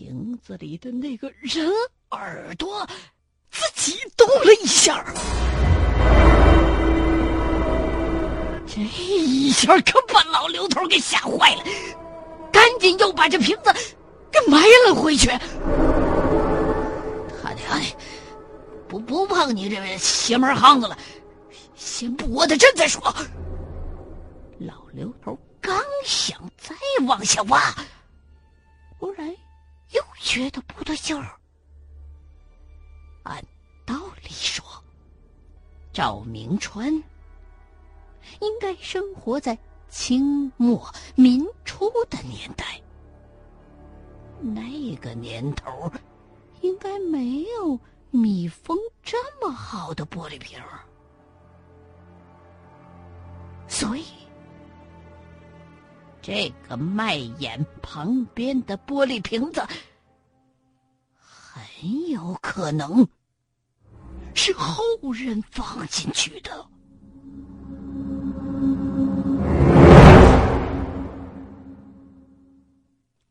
[0.00, 1.70] 瓶子里的那个人
[2.12, 2.88] 耳朵
[3.50, 5.04] 自己动了一下，
[8.66, 11.62] 这一下可把老刘头给吓坏了，
[12.50, 13.70] 赶紧又把这瓶子
[14.32, 15.28] 给埋了回去。
[17.42, 17.96] 他娘的，
[18.88, 20.96] 不不碰你这邪门行子了，
[21.74, 23.02] 先布我的阵再说。
[24.60, 26.74] 老刘头刚想再
[27.06, 27.60] 往下挖，
[28.98, 29.30] 忽然
[29.92, 31.36] 又觉得不对劲儿。
[33.24, 33.42] 按
[33.84, 34.64] 道理说，
[35.92, 36.92] 赵明川
[38.40, 39.58] 应该生活在
[39.88, 42.80] 清末民初的年代，
[44.40, 45.90] 那个年头
[46.60, 47.78] 应该没有
[48.10, 50.62] 密封这么好的玻璃瓶，
[53.68, 54.04] 所以。
[56.22, 59.66] 这个麦眼旁边的玻璃瓶子，
[61.14, 63.08] 很有可能
[64.34, 66.68] 是后人放进去的。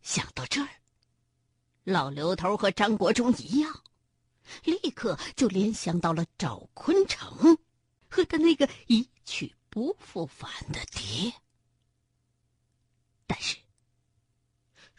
[0.01, 0.67] 想到这儿，
[1.83, 3.71] 老刘头和张国忠一样，
[4.63, 7.55] 立刻就联想到了赵坤成
[8.09, 11.31] 和他那个一去不复返的爹。
[13.27, 13.55] 但是，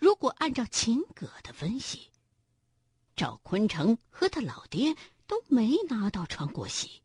[0.00, 2.08] 如果按照秦葛的分析，
[3.14, 7.02] 赵坤成和他老爹都没拿到传国玺，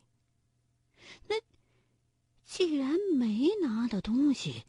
[1.28, 1.36] 那
[2.46, 4.64] 既然没拿到东西，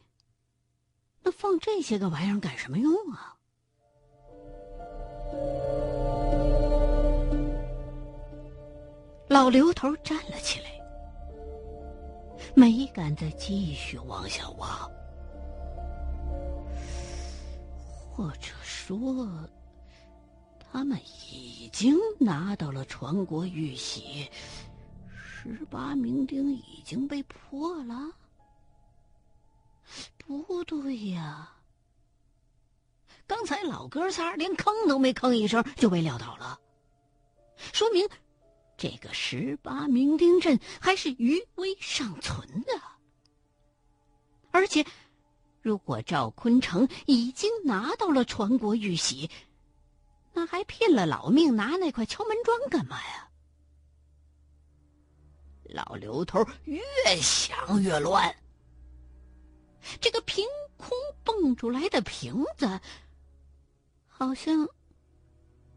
[1.21, 3.33] 那放这些个玩意儿干什么用啊？
[9.29, 10.71] 老刘头站了起来，
[12.55, 14.89] 没敢再继续往下挖。
[18.17, 19.47] 或者说，
[20.59, 20.99] 他们
[21.31, 24.27] 已经拿到了传国玉玺，
[25.15, 28.11] 十八名丁已经被破了。
[30.17, 31.53] 不对呀，
[33.27, 36.59] 刚才老哥仨连吭都没吭一声就被撂倒了，
[37.71, 38.09] 说明
[38.77, 42.81] 这个十八名丁阵还是余威尚存的，
[44.49, 44.83] 而且。
[45.61, 49.29] 如果赵坤成已经拿到了传国玉玺，
[50.33, 53.29] 那还拼了老命拿那块敲门砖干嘛呀？
[55.63, 56.81] 老刘头越
[57.17, 58.33] 想越乱。
[59.99, 60.45] 这个凭
[60.77, 60.89] 空
[61.23, 62.79] 蹦出来的瓶子，
[64.07, 64.67] 好像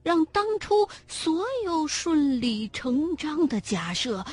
[0.02, 4.24] 让当初所有顺理成章的假设，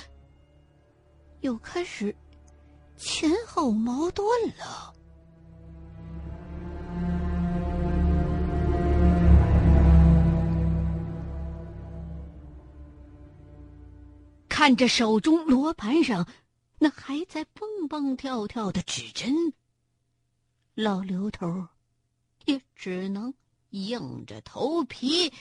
[1.42, 2.16] 又开始
[2.96, 4.94] 前后矛盾了。
[14.58, 16.28] 看着手中罗盘上
[16.80, 19.54] 那还在蹦蹦跳跳的指针，
[20.74, 21.68] 老刘头
[22.46, 23.36] 也只能
[23.70, 25.32] 硬着头皮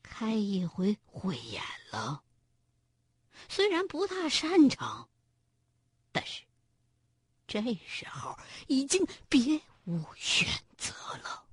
[0.00, 1.60] 开一回慧眼
[1.90, 2.22] 了。
[3.48, 5.08] 虽然不大擅长，
[6.12, 6.44] 但是
[7.48, 8.38] 这时候
[8.68, 10.48] 已经别无选
[10.78, 10.94] 择
[11.24, 11.43] 了。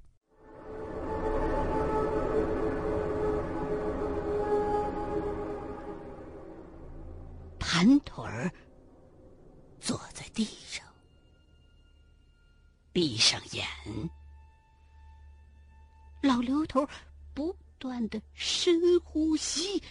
[7.73, 8.51] 盘腿儿
[9.79, 10.85] 坐在地上，
[12.91, 13.65] 闭上眼，
[16.21, 16.85] 老刘头
[17.33, 19.81] 不断的深呼吸，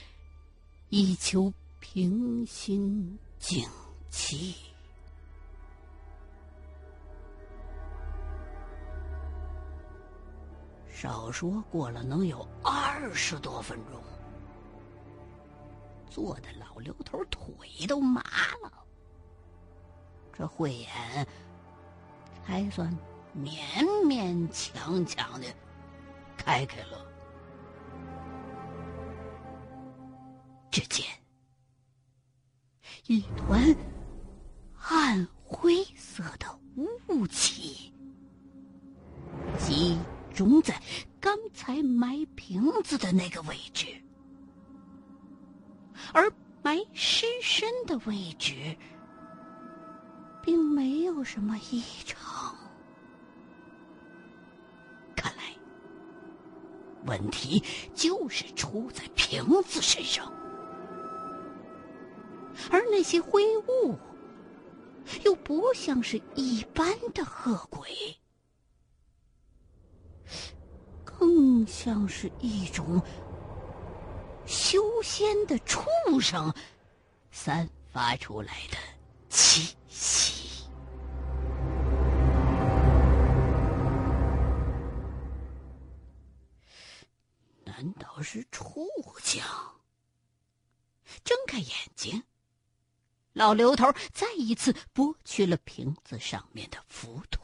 [0.90, 3.66] 以求平心静
[4.10, 4.54] 气。
[10.92, 13.98] 少说过了能有二十多分钟。
[16.10, 18.20] 坐的老刘头腿都麻
[18.62, 18.72] 了，
[20.36, 20.88] 这慧眼
[22.44, 22.92] 才算
[23.34, 23.54] 勉
[24.04, 25.46] 勉强强的
[26.36, 27.06] 开开了。
[30.70, 31.06] 只见
[33.06, 33.74] 一团
[34.78, 36.46] 暗灰色的
[37.08, 37.92] 雾气
[39.58, 39.98] 集
[40.34, 40.80] 中在
[41.20, 43.86] 刚才埋瓶子的那个位置。
[46.12, 48.76] 而埋尸身的位置，
[50.42, 52.54] 并没有什么异常。
[55.16, 55.54] 看来，
[57.06, 57.62] 问题
[57.94, 60.32] 就是出在瓶子身上，
[62.70, 63.96] 而那些灰雾，
[65.24, 67.88] 又不像是一般的恶鬼，
[71.04, 73.00] 更像是一种
[75.02, 75.88] 仙的畜
[76.20, 76.52] 生
[77.30, 78.76] 散发出来的
[79.28, 80.66] 气息。
[87.64, 88.86] 难道是畜
[89.22, 89.44] 将？
[91.24, 92.22] 睁开眼睛，
[93.32, 97.40] 老刘头再一次剥去了瓶子上面的浮土。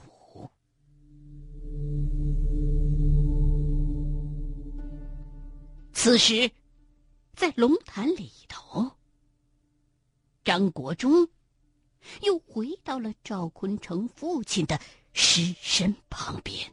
[5.92, 6.50] 此时，
[7.36, 8.90] 在龙潭里头，
[10.42, 11.28] 张国忠
[12.22, 14.80] 又回到了赵坤成父亲的
[15.12, 16.72] 尸身旁边。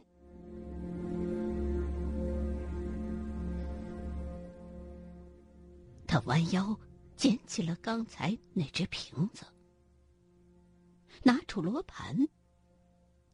[6.06, 6.74] 他弯腰
[7.14, 9.44] 捡起了刚才那只瓶子，
[11.22, 12.26] 拿出罗盘，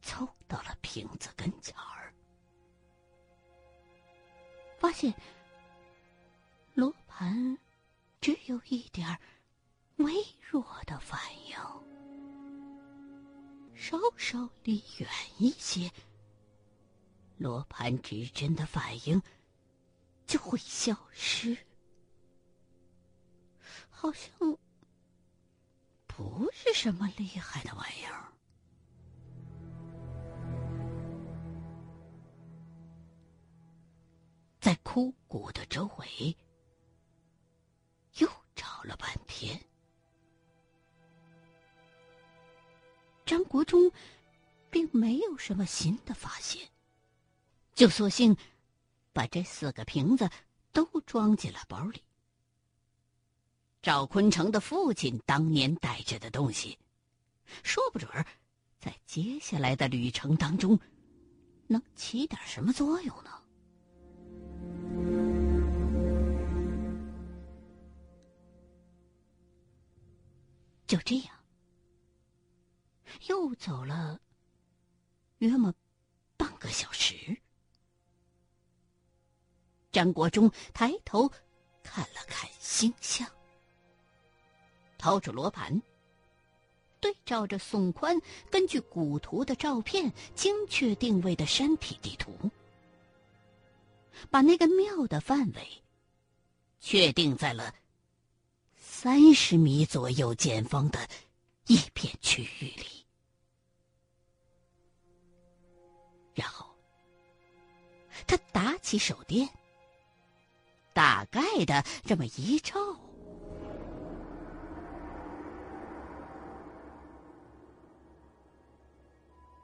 [0.01, 2.13] 凑到了瓶子跟前儿，
[4.77, 5.15] 发现。
[6.81, 7.59] 罗盘
[8.19, 9.19] 只有一点
[9.97, 11.55] 微弱的反应，
[13.75, 15.07] 稍稍离远
[15.37, 15.91] 一些，
[17.37, 19.21] 罗盘指针的反应
[20.25, 21.55] 就会消失，
[23.87, 24.31] 好像
[26.07, 28.33] 不是什么厉害的玩意儿。
[34.59, 36.35] 在枯骨的周围。
[38.81, 39.59] 找了半天，
[43.27, 43.91] 张国忠
[44.71, 46.67] 并没有什么新的发现，
[47.75, 48.35] 就索性
[49.13, 50.27] 把这四个瓶子
[50.71, 52.01] 都装进了包里。
[53.83, 56.75] 赵坤成的父亲当年带着的东西，
[57.61, 58.09] 说不准
[58.79, 60.79] 在接下来的旅程当中
[61.67, 63.40] 能起点什么作用呢？
[70.91, 71.27] 就这样，
[73.29, 74.19] 又走了
[75.37, 75.73] 约么
[76.35, 77.15] 半个小时。
[79.89, 81.31] 张国忠抬头
[81.81, 83.25] 看了看星象，
[84.97, 85.81] 掏出罗盘，
[86.99, 92.51] 对照着宋宽根据古图的照片精确定位的山体地图，
[94.29, 95.83] 把那个庙的范围
[96.81, 97.73] 确定在了。
[99.03, 100.99] 三十米左右见方的
[101.65, 103.03] 一片区域里，
[106.35, 106.69] 然后
[108.27, 109.49] 他打起手电，
[110.93, 112.75] 大概的这么一照，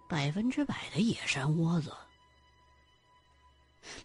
[0.10, 1.96] 百分之百的野山窝子，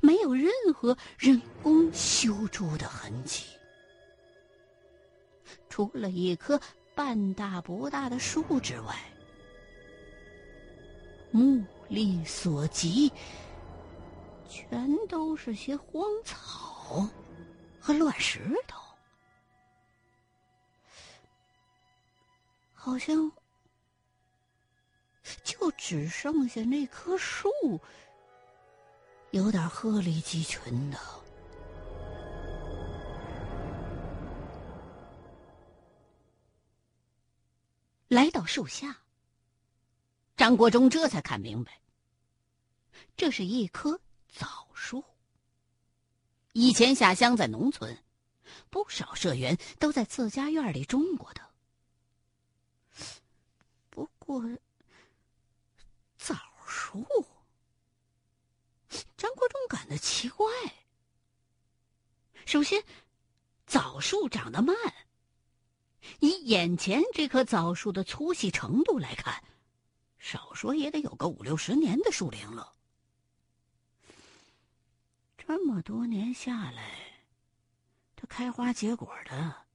[0.02, 3.46] 没有任何人工修筑的痕迹。
[5.72, 6.60] 除了一棵
[6.94, 8.94] 半大不大的树之外，
[11.30, 13.10] 目力所及，
[14.46, 17.08] 全都是些荒草
[17.80, 18.38] 和乱石
[18.68, 18.78] 头，
[22.74, 23.32] 好像
[25.42, 27.48] 就只剩下那棵树
[29.30, 30.98] 有点鹤立鸡群的。
[38.12, 39.04] 来到树下，
[40.36, 41.80] 张国忠这才看明白，
[43.16, 45.02] 这是一棵枣树。
[46.52, 48.04] 以前下乡在农村，
[48.68, 51.54] 不少社员都在自家院里种过的。
[53.88, 54.42] 不过，
[56.18, 57.02] 枣树，
[59.16, 60.46] 张国忠感到奇怪。
[62.44, 62.84] 首先，
[63.66, 64.76] 枣树长得慢。
[66.20, 69.42] 以眼前这棵枣树的粗细程度来看，
[70.18, 72.72] 少说也得有个五六十年的树龄了。
[75.36, 77.24] 这么多年下来，
[78.14, 79.66] 它开花结果的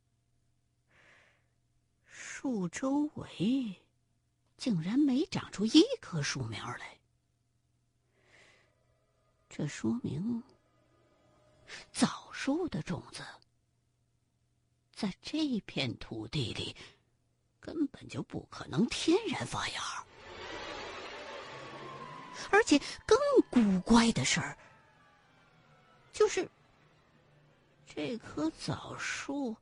[2.06, 3.82] 树周围，
[4.58, 6.98] 竟然没长出一棵树苗来。
[9.50, 10.44] 这说明，
[11.92, 13.24] 枣树的种子。
[14.98, 16.76] 在这片土地里，
[17.60, 20.04] 根本就不可能天然发芽。
[22.50, 23.16] 而且更
[23.52, 24.58] 古怪的事儿，
[26.12, 26.50] 就是
[27.86, 29.56] 这棵枣树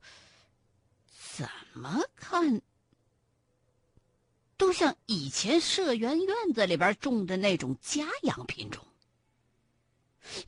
[1.36, 2.62] 怎么看
[4.56, 8.82] 都像以前社员院子里边种的那种家养品种，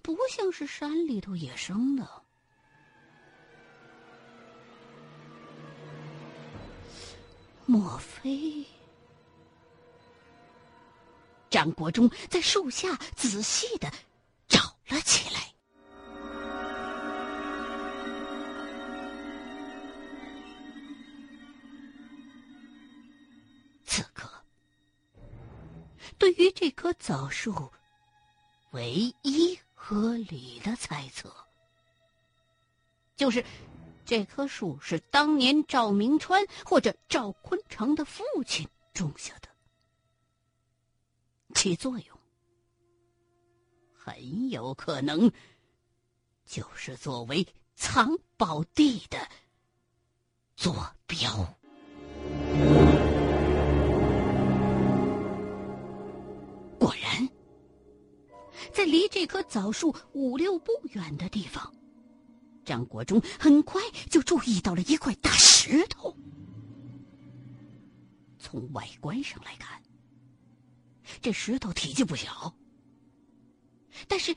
[0.00, 2.24] 不像是山里头野生的。
[7.70, 8.64] 莫非？
[11.50, 13.92] 张国忠在树下仔细的
[14.48, 14.58] 找
[14.88, 15.54] 了起来。
[23.84, 24.30] 此刻，
[26.16, 27.70] 对于这棵枣树，
[28.70, 31.30] 唯一合理的猜测，
[33.14, 33.44] 就是
[34.08, 39.48] 这棵树是当年赵明川或者赵坤成的父亲种下的。
[41.54, 42.18] 起作用，
[43.92, 45.30] 很有可能
[46.46, 47.46] 就是作为
[47.76, 49.18] 藏宝地的
[50.56, 50.74] 坐
[51.06, 51.30] 标。
[56.78, 57.28] 果然，
[58.72, 61.70] 在离这棵枣树五六步远的地方，
[62.68, 66.14] 张国忠很快就注意到了一块大石头。
[68.38, 69.82] 从外观上来看，
[71.22, 72.54] 这石头体积不小，
[74.06, 74.36] 但是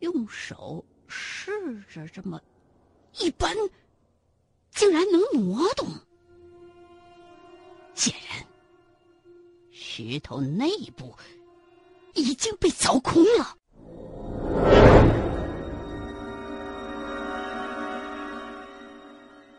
[0.00, 2.42] 用手试着这么
[3.20, 3.56] 一搬，
[4.72, 5.86] 竟然能挪动。
[7.94, 8.44] 显然，
[9.70, 11.16] 石头内部
[12.14, 13.56] 已经被凿空了。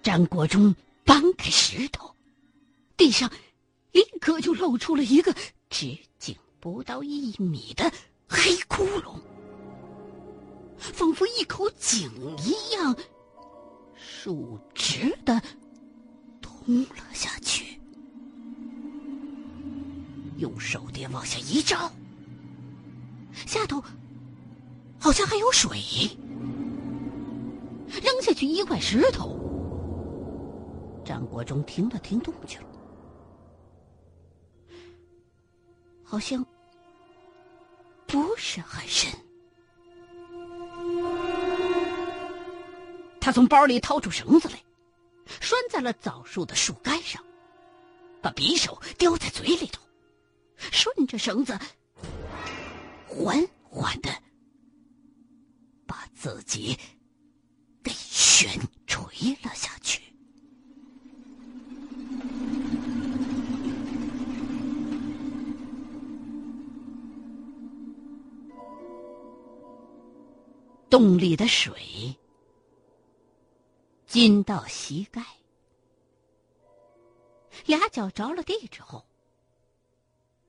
[0.01, 2.13] 张国忠搬开石头，
[2.97, 3.29] 地上
[3.91, 5.33] 立刻就露出了一个。
[5.69, 7.89] 直径不到一米的
[8.27, 9.15] 黑窟窿，
[10.77, 12.93] 仿佛一口井一样，
[13.95, 15.41] 竖直的
[16.41, 17.79] 通了下去。
[20.39, 21.89] 用手电往下一照，
[23.45, 23.81] 下头
[24.99, 25.79] 好像还有水。
[28.01, 29.39] 扔下去一块石头，
[31.03, 32.59] 张国忠听了听动静。
[36.03, 36.45] 好像
[38.05, 39.09] 不是很深。
[43.19, 44.61] 他从包里掏出绳子来，
[45.39, 47.23] 拴在了枣树的树干上，
[48.21, 49.81] 把匕首叼在嘴里头，
[50.57, 51.57] 顺着绳子
[53.07, 54.09] 缓缓的
[55.85, 56.77] 把自己
[57.83, 58.49] 给悬
[58.87, 59.05] 垂
[59.43, 60.00] 了下去。
[70.91, 72.13] 洞里的水
[74.05, 75.23] 浸到膝盖，
[77.65, 79.05] 俩脚着了地之后，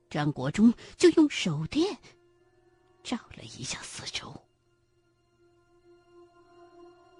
[0.09, 1.97] 张国忠就用手电
[3.03, 4.35] 照了一下四周，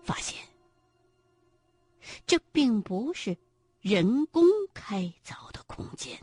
[0.04, 0.46] 发现
[2.28, 3.38] 这并不是
[3.80, 6.22] 人工开凿的空间，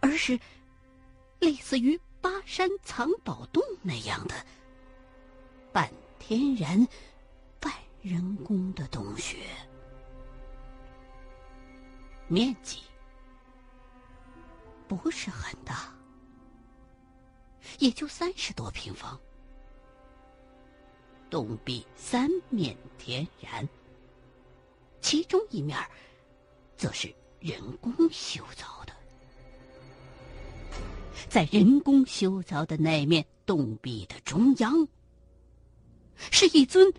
[0.00, 0.40] 而是
[1.40, 2.00] 类似于。
[2.22, 4.34] 巴山藏宝洞那样的
[5.72, 6.86] 半天然、
[7.58, 9.36] 半人工的洞穴，
[12.28, 12.80] 面积
[14.86, 15.92] 不是很大，
[17.80, 19.20] 也就三十多平方。
[21.28, 23.68] 洞壁三面天然，
[25.00, 25.76] 其中一面
[26.76, 28.81] 则是人工修凿的。
[31.28, 34.86] 在人工修凿的那面洞壁的中央，
[36.30, 36.92] 是一尊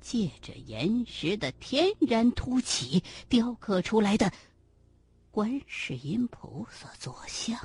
[0.00, 4.32] 借着岩石的天然凸起雕刻出来的
[5.30, 7.58] 观世音菩萨坐像，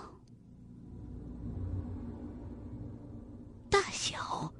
[3.69, 4.51] 大小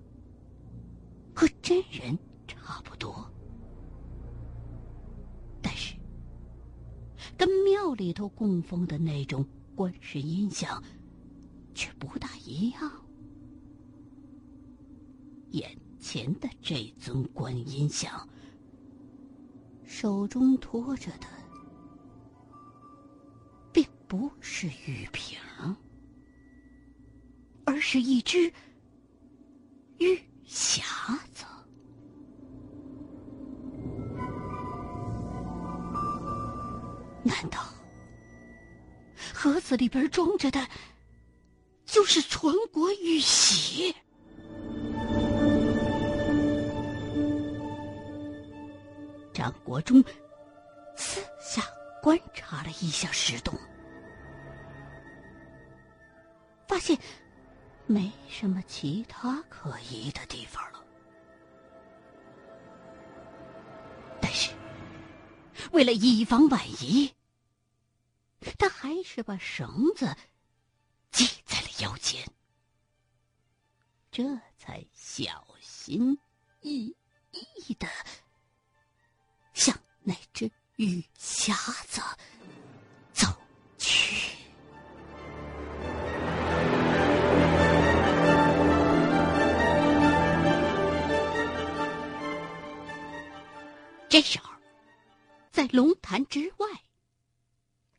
[1.34, 2.18] 和真人
[2.48, 3.28] 差不多，
[5.62, 5.96] 但是
[7.38, 9.46] 跟庙里头供奉的那种。
[9.82, 10.80] 观世音像，
[11.74, 12.92] 却不大一样。
[15.54, 18.30] 眼前的这尊观音像，
[19.84, 21.26] 手中托着的，
[23.74, 25.40] 并不是玉瓶，
[27.66, 28.54] 而是一只
[29.98, 31.44] 玉匣子。
[37.24, 37.64] 难道？
[39.42, 40.68] 盒子里边装着的，
[41.84, 43.92] 就是传国玉玺。
[49.34, 50.00] 张国忠
[50.96, 51.64] 私下
[52.04, 53.58] 观察了一下石洞，
[56.68, 56.96] 发现
[57.88, 60.80] 没什么其他可疑的地方了。
[64.22, 64.52] 但是，
[65.72, 67.12] 为了以防万一，
[68.58, 70.16] 他还是把绳子
[71.12, 72.26] 系在了腰间，
[74.12, 74.24] 这
[74.58, 76.18] 才小心
[76.62, 76.96] 翼
[77.32, 77.88] 翼的
[79.54, 81.54] 向那只鱼匣
[81.88, 82.02] 子
[83.14, 83.28] 走
[83.78, 84.36] 去。
[94.10, 94.50] 这时候，
[95.52, 96.68] 在龙潭之外，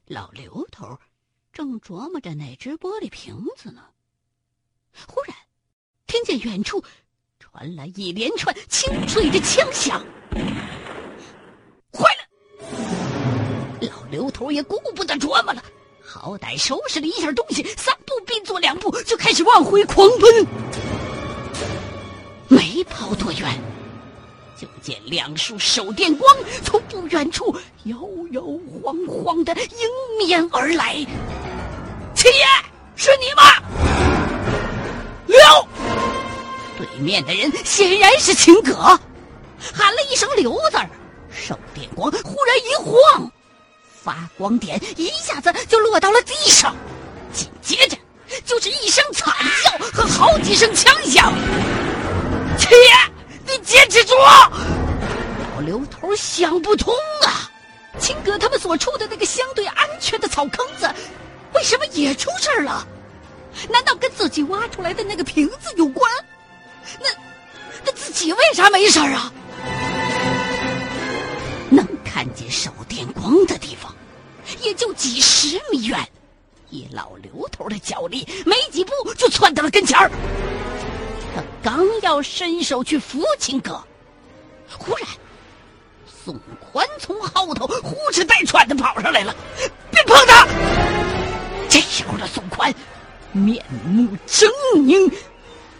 [0.06, 0.98] 老刘头
[1.52, 3.82] 正琢磨着哪只玻璃瓶子呢。
[5.06, 5.36] 忽然，
[6.06, 6.84] 听见远处
[7.38, 10.04] 传来一连串清脆的枪响。
[11.92, 12.22] 坏了！
[13.80, 15.64] 老刘头也顾不得琢磨了，
[16.02, 20.46] 好歹收拾了一下东西，三步并作两步就开始往回狂奔。
[22.48, 23.71] 没跑多远。
[24.62, 27.52] 就见两束手电光从不远处
[27.82, 27.98] 摇
[28.30, 28.40] 摇
[28.80, 30.94] 晃晃的迎面而来。
[32.14, 32.44] 七爷，
[32.94, 33.42] 是你吗？
[35.26, 35.38] 刘，
[36.78, 38.72] 对面的人显然是秦葛，
[39.74, 40.78] 喊了一声“刘”字
[41.32, 43.32] 手电光忽然一晃，
[44.00, 46.76] 发光点一下子就落到了地上，
[47.32, 47.98] 紧接着
[48.44, 51.34] 就是一声惨叫和好几声枪响。
[52.56, 53.11] 七爷。
[53.64, 54.14] 坚持住！
[55.54, 57.50] 老刘头想不通啊，
[57.98, 60.92] 秦哥他们所处的那个相对安全的草坑子，
[61.54, 62.86] 为什么也出事儿了？
[63.68, 66.10] 难道跟自己挖出来的那个瓶子有关？
[67.00, 67.08] 那
[67.84, 69.32] 那自己为啥没事啊？
[71.70, 73.94] 能看见手电光的地方，
[74.60, 75.98] 也就几十米远。
[76.70, 80.10] 以老刘头的脚力，没几步就窜到了跟前儿。
[81.34, 83.82] 他刚要伸手去扶秦哥，
[84.78, 85.08] 忽然，
[86.06, 89.34] 宋宽从后头呼哧带喘的跑上来了。
[89.90, 90.46] 别碰他！
[91.68, 92.74] 这时候的宋宽
[93.32, 95.12] 面目狰狞，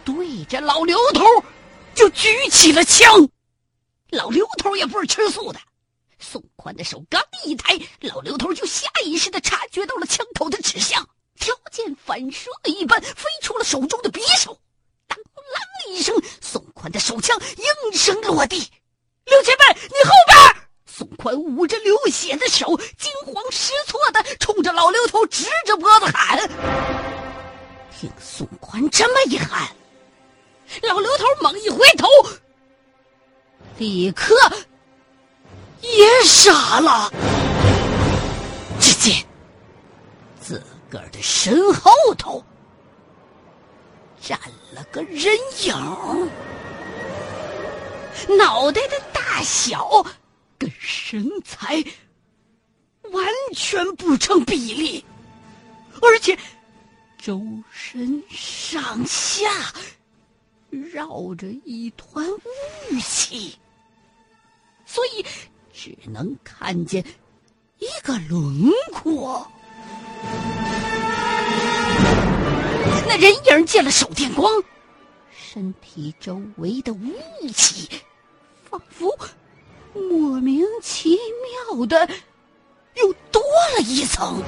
[0.03, 1.23] 对着老刘头
[1.93, 3.29] 就举起了枪。
[4.09, 5.59] 老刘头也不是吃素的，
[6.19, 11.07] 宋宽的手刚一抬，老刘头就下意识的察觉到了枪口的指向，
[11.39, 14.57] 条件反射一般飞出了手中的匕首。
[15.35, 18.69] 啷一声，宋宽的手枪应声落地。
[19.25, 20.63] 刘前辈，你后边！
[20.85, 26.37] 宋宽捂着流血的手，惊慌失措的冲着老刘头直着脖子喊。
[27.99, 29.67] 听宋宽这么一喊，
[30.83, 32.07] 老刘头猛一回头，
[33.77, 34.35] 立刻
[35.81, 37.11] 也傻了。
[38.79, 39.25] 只见
[40.39, 42.43] 自个儿的身后头。
[44.21, 46.29] 站了了个人影，
[48.37, 50.05] 脑袋的大小
[50.57, 51.83] 跟身材
[53.11, 55.05] 完全不成比例，
[56.01, 56.37] 而且
[57.17, 59.49] 周身上下
[60.69, 62.39] 绕着一团雾
[62.99, 63.57] 气，
[64.85, 65.25] 所以
[65.71, 67.05] 只能看见
[67.77, 69.47] 一个轮廓。
[73.07, 74.63] 那人影见了手电光，
[75.31, 77.13] 身体周围的雾
[77.55, 77.89] 气
[78.69, 79.17] 仿佛
[79.93, 81.17] 莫名其
[81.69, 82.09] 妙的
[82.95, 83.41] 又多
[83.75, 84.41] 了一层，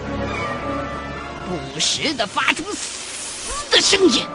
[1.48, 4.26] 不时的发出嘶的声音，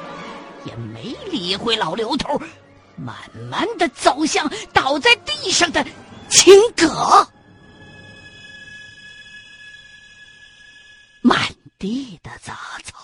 [0.65, 2.41] 也没理会老刘头，
[2.97, 3.17] 慢
[3.51, 5.85] 慢的走向倒在地上的
[6.29, 7.27] 秦葛，
[11.21, 12.55] 满地的杂
[12.85, 13.00] 草。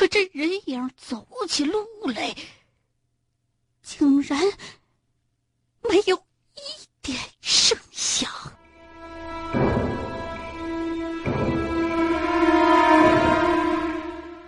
[0.00, 2.34] 可这人影走起路来，
[3.82, 4.40] 竟然
[5.82, 8.26] 没有一点声响。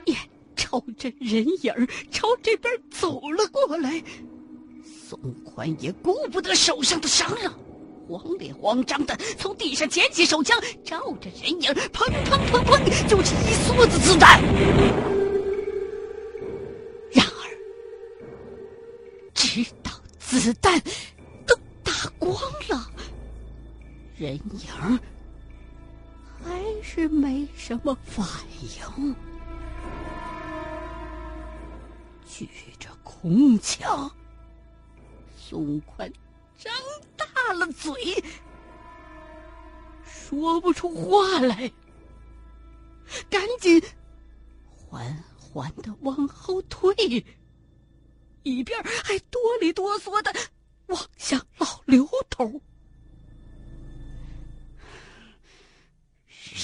[0.06, 0.16] 眼
[0.56, 4.02] 瞅着人影朝这边走了过来，
[5.06, 7.54] 宋宽也顾不得手上的伤了，
[8.08, 14.40] 慌里慌张的从地上捡起手枪，照着人影，砰砰砰砰，就是一梭子子弹。
[19.52, 20.80] 直到子弹
[21.46, 22.34] 都打光
[22.70, 22.90] 了，
[24.16, 24.98] 人影
[26.42, 28.26] 还是没什么反
[28.62, 29.14] 应，
[32.26, 34.10] 举着空枪，
[35.36, 36.10] 宋宽
[36.56, 36.72] 张
[37.14, 37.92] 大了嘴，
[40.02, 41.70] 说不出话来，
[43.28, 43.82] 赶紧
[44.64, 46.94] 缓缓的往后退，
[48.42, 50.32] 一边还哆里哆嗦的
[50.86, 52.60] 望向老刘头。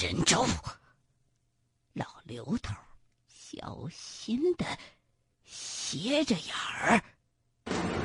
[0.01, 0.45] 人州，
[1.93, 2.73] 老刘头
[3.27, 4.65] 小心的
[5.45, 7.01] 斜着眼儿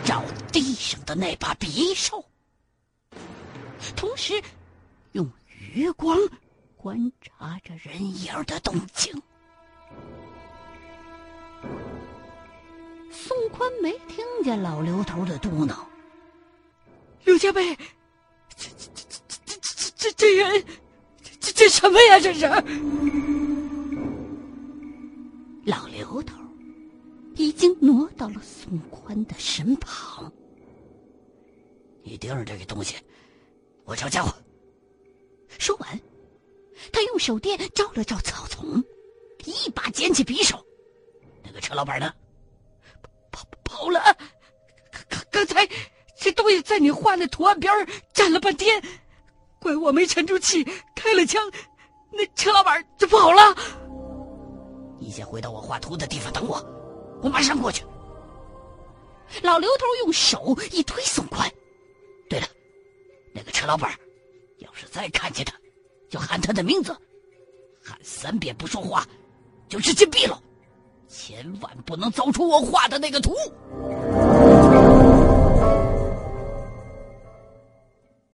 [0.04, 2.24] 照地上的那把匕首，
[3.94, 4.42] 同时
[5.12, 6.18] 用余光
[6.76, 9.22] 观察着人影的动静。
[13.14, 15.74] 宋宽没听见老刘头的嘟囔
[17.24, 17.74] ：“刘家贝，
[18.56, 20.64] 这这这这这这这人。”
[21.40, 22.18] 这这什么呀？
[22.18, 22.46] 这是
[25.64, 26.34] 老刘头
[27.36, 30.32] 已经挪到了宋宽的身旁。
[32.02, 32.96] 你盯着这个东西，
[33.84, 34.34] 我找家伙。
[35.58, 36.00] 说完，
[36.90, 38.82] 他用手电照了照草丛，
[39.44, 40.64] 一把捡起匕首。
[41.42, 42.12] 那个车老板呢？
[43.84, 44.16] 跑跑了。
[45.08, 45.68] 刚刚才
[46.18, 47.72] 这东西在你画那图案边
[48.12, 48.82] 站了半天。
[49.60, 50.62] 怪我没沉住气，
[50.94, 51.42] 开了枪，
[52.10, 53.56] 那车老板就跑了。
[55.00, 56.62] 你先回到我画图的地方等我，
[57.22, 57.82] 我马上过去。
[59.42, 61.50] 老刘头用手一推宋宽。
[62.28, 62.46] 对了，
[63.34, 63.90] 那个车老板，
[64.58, 65.54] 要是再看见他，
[66.10, 66.94] 就喊他的名字，
[67.82, 69.06] 喊三遍不说话，
[69.66, 70.42] 就直接毙了。
[71.16, 73.32] 千万不能走出我画的那个图。